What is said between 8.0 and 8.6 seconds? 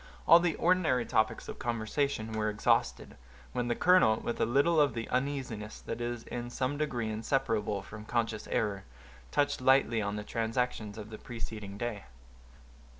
conscious